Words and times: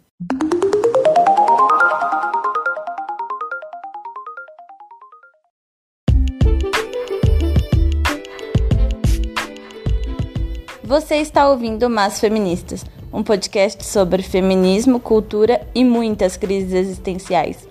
Você 10.83 11.15
está 11.15 11.49
ouvindo 11.49 11.89
Mas 11.89 12.19
Feministas, 12.19 12.85
um 13.11 13.23
podcast 13.23 13.83
sobre 13.83 14.21
feminismo, 14.21 14.99
cultura 14.99 15.67
e 15.73 15.83
muitas 15.83 16.37
crises 16.37 16.73
existenciais. 16.73 17.67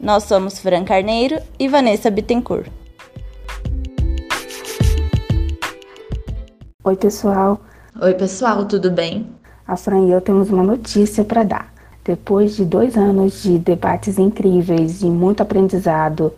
Nós 0.00 0.24
somos 0.24 0.58
Fran 0.58 0.86
Carneiro 0.86 1.38
e 1.58 1.68
Vanessa 1.68 2.10
Bittencourt. 2.10 2.77
Oi, 6.88 6.96
pessoal. 6.96 7.60
Oi, 8.00 8.14
pessoal, 8.14 8.64
tudo 8.64 8.90
bem? 8.90 9.26
A 9.66 9.76
Fran 9.76 10.06
e 10.06 10.10
eu 10.10 10.22
temos 10.22 10.48
uma 10.48 10.62
notícia 10.62 11.22
para 11.22 11.42
dar. 11.42 11.70
Depois 12.02 12.56
de 12.56 12.64
dois 12.64 12.96
anos 12.96 13.42
de 13.42 13.58
debates 13.58 14.18
incríveis 14.18 15.02
e 15.02 15.04
muito 15.04 15.42
aprendizado, 15.42 16.32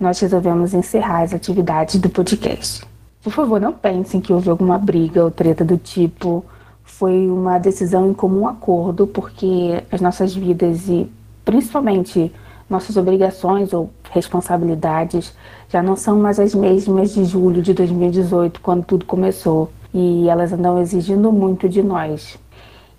nós 0.00 0.20
resolvemos 0.20 0.72
encerrar 0.72 1.22
as 1.22 1.34
atividades 1.34 1.96
do 1.96 2.08
podcast. 2.08 2.86
Por 3.24 3.32
favor, 3.32 3.60
não 3.60 3.72
pensem 3.72 4.20
que 4.20 4.32
houve 4.32 4.48
alguma 4.48 4.78
briga 4.78 5.24
ou 5.24 5.32
treta 5.32 5.64
do 5.64 5.76
tipo. 5.76 6.44
Foi 6.84 7.28
uma 7.28 7.58
decisão 7.58 8.08
em 8.08 8.14
comum 8.14 8.46
acordo, 8.46 9.04
porque 9.04 9.82
as 9.90 10.00
nossas 10.00 10.32
vidas 10.32 10.88
e 10.88 11.10
principalmente 11.44 12.32
nossas 12.70 12.96
obrigações 12.96 13.72
ou 13.72 13.90
responsabilidades 14.12 15.34
já 15.68 15.82
não 15.82 15.96
são 15.96 16.20
mais 16.20 16.38
as 16.38 16.54
mesmas 16.54 17.14
de 17.14 17.24
julho 17.24 17.60
de 17.60 17.74
2018, 17.74 18.60
quando 18.60 18.84
tudo 18.84 19.04
começou, 19.04 19.72
e 19.92 20.28
elas 20.28 20.52
andam 20.52 20.80
exigindo 20.80 21.32
muito 21.32 21.68
de 21.68 21.82
nós. 21.82 22.38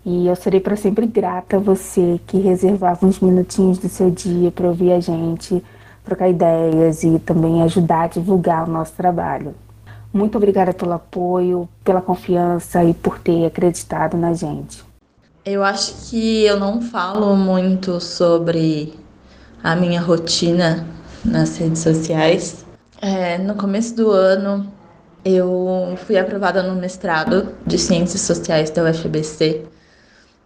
E 0.06 0.28
eu 0.28 0.36
serei 0.36 0.60
para 0.60 0.76
sempre 0.76 1.06
grata 1.06 1.58
a 1.58 1.60
você 1.60 2.20
que 2.26 2.40
reservava 2.40 3.06
uns 3.06 3.20
minutinhos 3.20 3.78
do 3.78 3.90
seu 3.90 4.10
dia 4.10 4.52
para 4.52 4.68
ouvir 4.68 4.94
a 4.94 5.00
gente, 5.00 5.64
trocar 6.04 6.30
ideias 6.30 7.04
e 7.04 7.20
também 7.20 7.62
ajudar 7.64 8.04
a 8.04 8.08
divulgar 8.08 8.68
o 8.68 8.72
nosso 8.72 8.94
trabalho. 8.94 9.54
Muito 10.12 10.38
obrigada 10.38 10.74
pelo 10.74 10.94
apoio, 10.94 11.70
pela 11.84 12.02
confiança 12.02 12.84
e 12.84 12.94
por 12.94 13.20
ter 13.20 13.46
acreditado 13.46 14.18
na 14.18 14.34
gente. 14.34 14.84
Eu 15.46 15.64
acho 15.64 16.10
que 16.10 16.44
eu 16.46 16.60
não 16.60 16.82
falo 16.82 17.36
muito 17.36 18.00
sobre 18.00 18.94
a 19.64 19.76
minha 19.76 20.02
rotina 20.02 20.88
nas 21.24 21.58
redes 21.58 21.82
sociais. 21.82 22.66
É, 23.02 23.38
no 23.38 23.56
começo 23.56 23.96
do 23.96 24.12
ano, 24.12 24.72
eu 25.24 25.96
fui 26.06 26.18
aprovada 26.18 26.64
no 26.64 26.76
mestrado 26.76 27.56
de 27.66 27.78
Ciências 27.78 28.22
Sociais 28.22 28.70
da 28.70 28.84
UFBC 28.84 29.66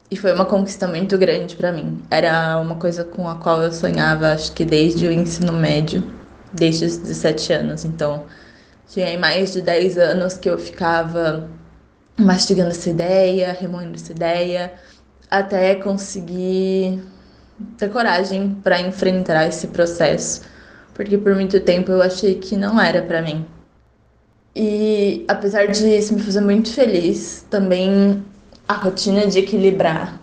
e 0.10 0.16
foi 0.16 0.34
uma 0.34 0.46
conquista 0.46 0.88
muito 0.88 1.18
grande 1.18 1.56
para 1.56 1.72
mim. 1.72 2.02
Era 2.10 2.60
uma 2.60 2.76
coisa 2.76 3.04
com 3.04 3.28
a 3.28 3.36
qual 3.36 3.62
eu 3.62 3.72
sonhava, 3.72 4.34
acho 4.34 4.52
que 4.54 4.66
desde 4.66 5.08
o 5.08 5.12
ensino 5.12 5.54
médio, 5.54 6.04
desde 6.52 6.86
os 6.86 6.98
17 6.98 7.54
anos. 7.54 7.86
Então, 7.86 8.26
tinha 8.88 9.18
mais 9.18 9.54
de 9.54 9.62
10 9.62 9.98
anos 9.98 10.36
que 10.36 10.50
eu 10.50 10.58
ficava 10.58 11.50
mastigando 12.18 12.70
essa 12.70 12.90
ideia, 12.90 13.58
remoendo 13.60 13.96
essa 13.96 14.12
ideia, 14.12 14.74
até 15.30 15.76
conseguir 15.76 17.02
ter 17.78 17.90
coragem 17.90 18.56
para 18.64 18.80
enfrentar 18.82 19.48
esse 19.48 19.68
processo, 19.68 20.42
porque 20.94 21.18
por 21.18 21.34
muito 21.34 21.60
tempo 21.60 21.92
eu 21.92 22.02
achei 22.02 22.36
que 22.36 22.56
não 22.56 22.80
era 22.80 23.02
para 23.02 23.22
mim. 23.22 23.46
E 24.56 25.26
apesar 25.28 25.68
disso 25.68 26.14
me 26.14 26.22
fazer 26.22 26.42
muito 26.42 26.72
feliz, 26.72 27.46
também 27.50 28.24
a 28.68 28.74
rotina 28.74 29.26
de 29.26 29.40
equilibrar 29.40 30.20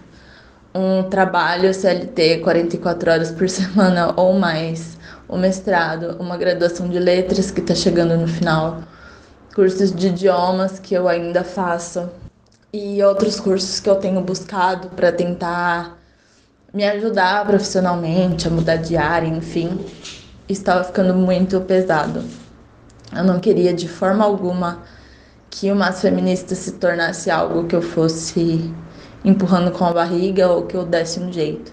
um 0.73 1.03
trabalho 1.03 1.75
CLT 1.75 2.39
44 2.39 3.11
horas 3.11 3.33
por 3.33 3.49
semana 3.51 4.15
ou 4.17 4.35
mais, 4.39 4.97
o 5.29 5.37
mestrado, 5.37 6.17
uma 6.21 6.37
graduação 6.37 6.89
de 6.89 6.99
letras 6.99 7.51
que 7.51 7.61
está 7.61 7.75
chegando 7.75 8.17
no 8.17 8.29
final, 8.29 8.83
cursos 9.55 9.93
de 9.93 10.09
idiomas 10.09 10.79
que 10.79 10.95
eu 10.95 11.09
ainda 11.09 11.43
faço 11.43 12.09
e 12.73 13.03
outros 13.03 13.41
cursos 13.41 13.81
que 13.81 13.91
eu 13.91 13.97
tenho 13.97 14.21
buscado 14.21 14.91
para 14.91 15.11
tentar 15.11 15.99
me 16.73 16.85
ajudar 16.85 17.45
profissionalmente, 17.45 18.47
a 18.47 18.51
mudar 18.51 18.77
de 18.77 18.97
área, 18.97 19.27
enfim, 19.27 19.85
estava 20.49 20.85
ficando 20.85 21.15
muito 21.15 21.61
pesado. 21.63 22.23
Eu 23.15 23.25
não 23.25 23.41
queria 23.41 23.75
de 23.75 23.89
forma 23.89 24.25
alguma 24.25 24.83
que 25.51 25.71
o 25.71 25.77
Mas 25.77 26.01
Feminista 26.01 26.55
se 26.55 26.73
tornasse 26.73 27.31
algo 27.31 27.67
que 27.67 27.75
eu 27.75 27.83
fosse 27.83 28.73
empurrando 29.25 29.73
com 29.73 29.85
a 29.85 29.93
barriga 29.93 30.49
ou 30.49 30.67
que 30.67 30.77
eu 30.77 30.85
desse 30.85 31.19
um 31.19 31.33
jeito. 31.33 31.73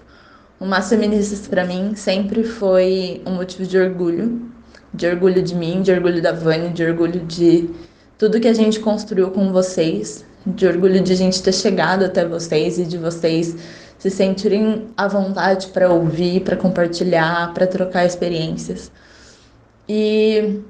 O 0.58 0.66
Mas 0.66 0.88
Feministas 0.88 1.46
para 1.46 1.64
mim 1.64 1.94
sempre 1.94 2.42
foi 2.42 3.22
um 3.24 3.36
motivo 3.36 3.64
de 3.64 3.78
orgulho, 3.78 4.50
de 4.92 5.06
orgulho 5.06 5.40
de 5.42 5.54
mim, 5.54 5.80
de 5.80 5.92
orgulho 5.92 6.20
da 6.20 6.32
Vânia, 6.32 6.70
de 6.70 6.84
orgulho 6.84 7.20
de 7.20 7.70
tudo 8.18 8.40
que 8.40 8.48
a 8.48 8.52
gente 8.52 8.80
construiu 8.80 9.30
com 9.30 9.52
vocês, 9.52 10.24
de 10.44 10.66
orgulho 10.66 11.00
de 11.00 11.12
a 11.12 11.16
gente 11.16 11.40
ter 11.40 11.52
chegado 11.52 12.04
até 12.04 12.26
vocês 12.26 12.78
e 12.78 12.84
de 12.84 12.98
vocês 12.98 13.56
se 13.96 14.10
sentirem 14.10 14.88
à 14.96 15.06
vontade 15.06 15.68
para 15.68 15.88
ouvir, 15.92 16.40
para 16.40 16.56
compartilhar, 16.56 17.54
para 17.54 17.66
trocar 17.66 18.04
experiências. 18.04 18.90
E 19.88 20.60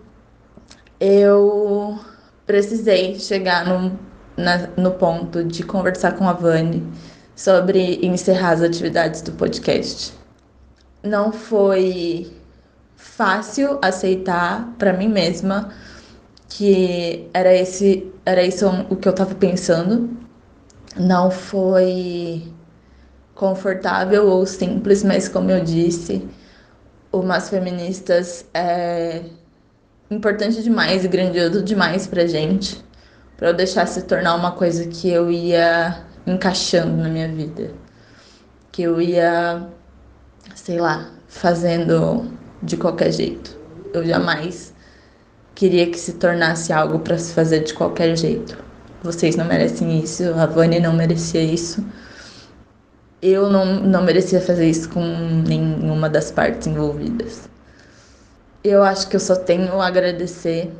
eu 1.00 1.98
precisei 2.46 3.18
chegar 3.18 3.66
no, 3.66 3.98
na, 4.36 4.68
no 4.76 4.92
ponto 4.92 5.44
de 5.44 5.62
conversar 5.62 6.12
com 6.12 6.28
a 6.28 6.32
Vani 6.32 6.86
sobre 7.36 8.04
encerrar 8.04 8.52
as 8.52 8.62
atividades 8.62 9.22
do 9.22 9.32
podcast. 9.32 10.12
Não 11.02 11.32
foi 11.32 12.32
fácil 12.96 13.78
aceitar 13.80 14.74
para 14.78 14.92
mim 14.92 15.08
mesma 15.08 15.72
que 16.48 17.28
era 17.32 17.54
esse 17.54 18.10
era 18.24 18.42
isso 18.42 18.66
o 18.90 18.96
que 18.96 19.08
eu 19.08 19.12
estava 19.12 19.34
pensando. 19.34 20.10
Não 20.96 21.30
foi 21.30 22.52
confortável 23.34 24.26
ou 24.26 24.44
simples, 24.46 25.04
mas 25.04 25.28
como 25.28 25.50
eu 25.50 25.62
disse, 25.64 26.26
o 27.12 27.22
Mas 27.22 27.48
Feministas 27.48 28.44
é 28.52 29.22
importante 30.10 30.62
demais 30.62 31.04
e 31.04 31.08
grandioso 31.08 31.62
demais 31.62 32.06
pra 32.06 32.26
gente, 32.26 32.84
para 33.36 33.48
eu 33.48 33.54
deixar 33.54 33.86
se 33.86 34.02
tornar 34.02 34.34
uma 34.34 34.52
coisa 34.52 34.86
que 34.86 35.10
eu 35.10 35.30
ia 35.30 36.02
encaixando 36.26 36.96
na 36.96 37.08
minha 37.08 37.28
vida, 37.28 37.72
que 38.72 38.82
eu 38.82 39.00
ia, 39.00 39.66
sei 40.54 40.78
lá, 40.78 41.10
fazendo 41.28 42.30
de 42.62 42.76
qualquer 42.76 43.12
jeito. 43.12 43.56
Eu 43.92 44.04
jamais 44.04 44.74
queria 45.54 45.90
que 45.90 45.98
se 45.98 46.14
tornasse 46.14 46.72
algo 46.72 46.98
para 46.98 47.18
se 47.18 47.32
fazer 47.32 47.60
de 47.60 47.74
qualquer 47.74 48.16
jeito. 48.16 48.56
Vocês 49.02 49.36
não 49.36 49.44
merecem 49.44 50.00
isso, 50.00 50.22
a 50.34 50.46
Vânia 50.46 50.80
não 50.80 50.92
merecia 50.92 51.42
isso 51.42 51.84
eu 53.22 53.50
não, 53.50 53.80
não 53.80 54.02
merecia 54.04 54.40
fazer 54.40 54.68
isso 54.68 54.88
com 54.90 55.02
nenhuma 55.46 56.08
das 56.08 56.30
partes 56.30 56.66
envolvidas. 56.66 57.48
Eu 58.68 58.82
acho 58.82 59.08
que 59.08 59.16
eu 59.16 59.20
só 59.20 59.34
tenho 59.34 59.80
a 59.80 59.86
agradecer. 59.86 60.70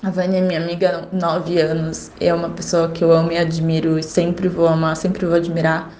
A 0.00 0.10
Vânia 0.10 0.38
é 0.38 0.40
minha 0.40 0.60
amiga 0.62 1.08
há 1.12 1.16
nove 1.16 1.60
anos, 1.60 2.12
é 2.20 2.32
uma 2.32 2.50
pessoa 2.50 2.88
que 2.88 3.02
eu 3.02 3.10
amo 3.10 3.32
e 3.32 3.36
admiro 3.36 3.98
e 3.98 4.02
sempre 4.02 4.46
vou 4.46 4.68
amar, 4.68 4.96
sempre 4.96 5.26
vou 5.26 5.34
admirar. 5.34 5.92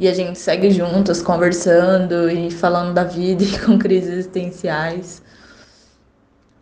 E 0.00 0.08
a 0.08 0.12
gente 0.12 0.36
segue 0.36 0.72
juntas, 0.72 1.22
conversando 1.22 2.28
e 2.28 2.50
falando 2.50 2.92
da 2.92 3.04
vida 3.04 3.40
e 3.44 3.58
com 3.60 3.78
crises 3.78 4.10
existenciais. 4.10 5.22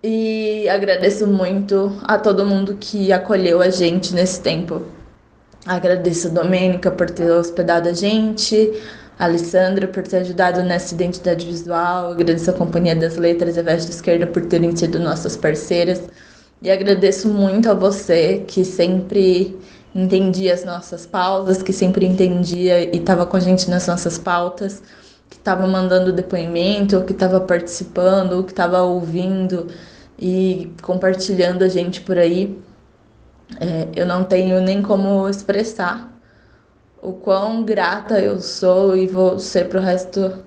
E 0.05 0.69
agradeço 0.69 1.27
muito 1.27 1.99
a 2.05 2.19
todo 2.19 2.45
mundo 2.45 2.77
que 2.79 3.11
acolheu 3.15 3.63
a 3.63 3.71
gente 3.71 4.13
nesse 4.13 4.43
tempo. 4.43 4.83
Agradeço 5.65 6.29
a 6.29 6.31
Domênica 6.33 6.91
por 6.91 7.09
ter 7.09 7.31
hospedado 7.31 7.89
a 7.89 7.95
gente, 7.95 8.75
Alessandra 9.19 9.89
por 9.89 10.03
ter 10.03 10.19
ajudado 10.19 10.63
nessa 10.63 10.95
identidade 10.95 11.47
visual, 11.47 12.13
agradeço 12.13 12.51
a 12.51 12.53
Companhia 12.53 12.95
das 12.95 13.17
Letras 13.17 13.57
e 13.57 13.61
a 13.61 13.63
Veste 13.63 13.91
Esquerda 13.91 14.27
por 14.27 14.45
terem 14.45 14.77
sido 14.77 14.99
nossas 14.99 15.37
parceiras. 15.37 16.03
E 16.61 16.71
agradeço 16.71 17.29
muito 17.29 17.71
a 17.71 17.75
você 17.75 18.45
que 18.47 18.65
sempre 18.65 19.59
entendia 19.95 20.53
as 20.53 20.65
nossas 20.65 21.07
pausas, 21.07 21.63
que 21.63 21.73
sempre 21.73 22.05
entendia 22.05 22.95
e 22.95 22.99
estava 22.99 23.25
com 23.25 23.37
a 23.39 23.41
gente 23.41 23.71
nas 23.71 23.87
nossas 23.87 24.19
pautas, 24.19 24.83
que 25.31 25.37
estava 25.37 25.67
mandando 25.67 26.13
depoimento, 26.13 27.03
que 27.05 27.13
estava 27.13 27.41
participando, 27.41 28.45
que 28.45 28.53
estava 28.53 28.83
ouvindo 28.83 29.69
e 30.19 30.73
compartilhando 30.83 31.65
a 31.65 31.69
gente 31.69 32.03
por 32.03 32.19
aí. 32.19 32.59
É, 33.61 33.89
eu 33.97 34.05
não 34.05 34.25
tenho 34.25 34.61
nem 34.61 34.83
como 34.83 35.27
expressar 35.29 36.16
o 37.07 37.13
quão 37.13 37.63
grata 37.63 38.19
eu 38.19 38.41
sou 38.41 38.97
e 38.97 39.07
vou 39.07 39.39
ser 39.39 39.69
pro 39.69 39.79
resto 39.79 40.43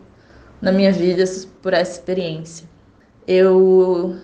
da 0.61 0.73
minha 0.73 0.91
vida 0.91 1.23
por 1.61 1.73
essa 1.73 1.93
experiência. 1.93 2.67
Eu 3.25 4.17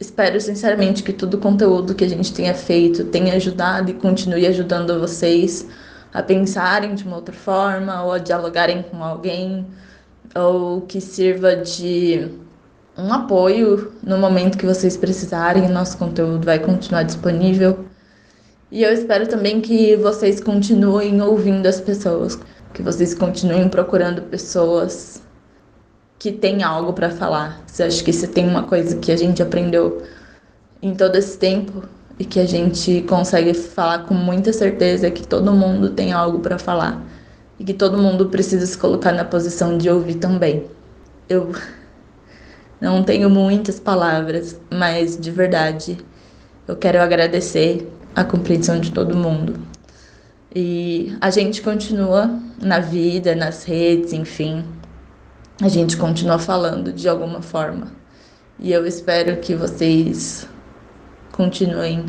espero 0.00 0.40
sinceramente 0.40 1.04
que 1.04 1.12
todo 1.12 1.34
o 1.34 1.38
conteúdo 1.38 1.94
que 1.94 2.02
a 2.02 2.08
gente 2.08 2.34
tenha 2.34 2.54
feito 2.54 3.04
tenha 3.04 3.34
ajudado 3.34 3.88
e 3.88 3.94
continue 3.94 4.48
ajudando 4.48 4.98
vocês 4.98 5.68
a 6.12 6.20
pensarem 6.24 6.96
de 6.96 7.04
uma 7.04 7.16
outra 7.16 7.34
forma 7.34 8.02
ou 8.02 8.10
a 8.10 8.18
dialogarem 8.18 8.82
com 8.82 9.04
alguém 9.04 9.64
ou 10.34 10.80
que 10.80 11.00
sirva 11.00 11.54
de 11.54 12.28
um 12.98 13.12
apoio 13.12 13.92
no 14.02 14.18
momento 14.18 14.58
que 14.58 14.66
vocês 14.66 14.96
precisarem. 14.96 15.68
Nosso 15.68 15.96
conteúdo 15.96 16.44
vai 16.44 16.58
continuar 16.58 17.04
disponível. 17.04 17.84
E 18.70 18.82
eu 18.82 18.92
espero 18.92 19.28
também 19.28 19.60
que 19.60 19.94
vocês 19.96 20.40
continuem 20.40 21.22
ouvindo 21.22 21.66
as 21.66 21.80
pessoas, 21.80 22.38
que 22.74 22.82
vocês 22.82 23.14
continuem 23.14 23.68
procurando 23.68 24.22
pessoas 24.22 25.22
que 26.18 26.32
têm 26.32 26.64
algo 26.64 26.92
para 26.92 27.10
falar. 27.10 27.62
Você 27.66 27.84
acha 27.84 28.02
que 28.02 28.12
se 28.12 28.26
tem 28.26 28.48
uma 28.48 28.64
coisa 28.64 28.96
que 28.96 29.12
a 29.12 29.16
gente 29.16 29.40
aprendeu 29.40 30.02
em 30.82 30.94
todo 30.94 31.14
esse 31.14 31.38
tempo 31.38 31.84
e 32.18 32.24
que 32.24 32.40
a 32.40 32.46
gente 32.46 33.02
consegue 33.02 33.54
falar 33.54 34.00
com 34.00 34.14
muita 34.14 34.52
certeza 34.52 35.06
é 35.06 35.10
que 35.10 35.26
todo 35.26 35.52
mundo 35.52 35.90
tem 35.90 36.12
algo 36.12 36.40
para 36.40 36.58
falar 36.58 37.04
e 37.58 37.64
que 37.64 37.74
todo 37.74 37.98
mundo 37.98 38.26
precisa 38.26 38.66
se 38.66 38.76
colocar 38.76 39.12
na 39.12 39.24
posição 39.24 39.78
de 39.78 39.88
ouvir 39.88 40.16
também. 40.16 40.64
Eu 41.28 41.52
não 42.80 43.04
tenho 43.04 43.30
muitas 43.30 43.78
palavras, 43.78 44.58
mas 44.70 45.16
de 45.16 45.30
verdade 45.30 45.98
eu 46.66 46.76
quero 46.76 47.00
agradecer 47.00 47.88
a 48.16 48.24
compreensão 48.24 48.80
de 48.80 48.90
todo 48.90 49.14
mundo. 49.14 49.60
E 50.54 51.14
a 51.20 51.28
gente 51.28 51.60
continua 51.60 52.40
na 52.62 52.80
vida, 52.80 53.34
nas 53.36 53.64
redes, 53.64 54.14
enfim. 54.14 54.64
A 55.60 55.68
gente 55.68 55.98
continua 55.98 56.38
falando 56.38 56.94
de 56.94 57.06
alguma 57.10 57.42
forma. 57.42 57.88
E 58.58 58.72
eu 58.72 58.86
espero 58.86 59.36
que 59.36 59.54
vocês 59.54 60.48
continuem 61.30 62.06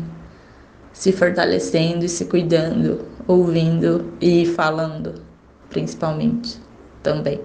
se 0.94 1.12
fortalecendo 1.12 2.06
e 2.06 2.08
se 2.08 2.24
cuidando, 2.24 3.04
ouvindo 3.26 4.14
e 4.18 4.46
falando, 4.46 5.22
principalmente 5.68 6.58
também. 7.02 7.38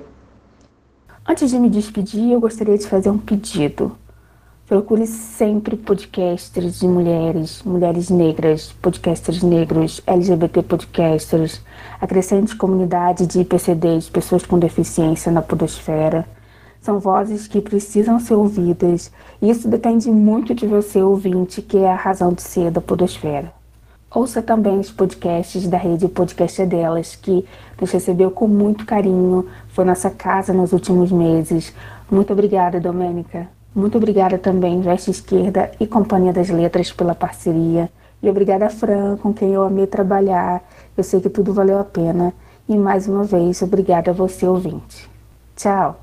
Antes 1.27 1.51
de 1.51 1.59
me 1.59 1.69
despedir, 1.69 2.31
eu 2.31 2.39
gostaria 2.39 2.77
de 2.77 2.87
fazer 2.87 3.09
um 3.09 3.17
pedido. 3.17 3.97
Procure 4.65 5.05
sempre 5.05 5.75
podcasters 5.75 6.79
de 6.79 6.87
mulheres, 6.87 7.61
mulheres 7.63 8.09
negras, 8.09 8.71
podcasters 8.81 9.43
negros, 9.43 10.01
LGBT 10.07 10.63
podcasters, 10.63 11.61
acrescente 11.99 12.55
comunidade 12.55 13.27
de 13.27 13.41
IPCDs, 13.41 14.09
pessoas 14.09 14.45
com 14.45 14.57
deficiência 14.57 15.29
na 15.29 15.41
podosfera. 15.41 16.25
São 16.79 16.97
vozes 16.97 17.45
que 17.45 17.59
precisam 17.59 18.21
ser 18.21 18.35
ouvidas 18.35 19.11
isso 19.41 19.67
depende 19.67 20.09
muito 20.09 20.55
de 20.55 20.65
você, 20.65 21.01
ouvinte, 21.01 21.61
que 21.61 21.79
é 21.79 21.91
a 21.91 21.95
razão 21.95 22.31
de 22.31 22.41
ser 22.41 22.71
da 22.71 22.79
podosfera. 22.79 23.51
Ouça 24.09 24.41
também 24.41 24.79
os 24.79 24.89
podcasts 24.89 25.67
da 25.67 25.77
rede 25.77 26.07
Podcast 26.07 26.61
é 26.61 26.65
Delas, 26.65 27.17
que 27.17 27.45
nos 27.81 27.91
recebeu 27.91 28.31
com 28.31 28.47
muito 28.47 28.85
carinho, 28.85 29.45
foi 29.67 29.83
nossa 29.83 30.09
casa 30.09 30.53
nos 30.53 30.71
últimos 30.71 31.11
meses. 31.11 31.73
Muito 32.09 32.31
obrigada, 32.31 32.79
Domênica. 32.79 33.49
Muito 33.75 33.97
obrigada 33.97 34.37
também, 34.37 34.81
Veste 34.81 35.09
Esquerda 35.09 35.71
e 35.79 35.87
Companhia 35.87 36.31
das 36.31 36.49
Letras, 36.49 36.91
pela 36.91 37.15
parceria. 37.15 37.89
E 38.21 38.29
obrigada, 38.29 38.69
Fran, 38.69 39.17
com 39.17 39.33
quem 39.33 39.53
eu 39.53 39.63
amei 39.63 39.87
trabalhar. 39.87 40.61
Eu 40.95 41.03
sei 41.03 41.19
que 41.19 41.29
tudo 41.29 41.53
valeu 41.53 41.79
a 41.79 41.83
pena. 41.83 42.33
E 42.69 42.77
mais 42.77 43.07
uma 43.07 43.23
vez, 43.23 43.61
obrigada 43.61 44.11
a 44.11 44.13
você, 44.13 44.47
ouvinte. 44.47 45.09
Tchau! 45.55 46.02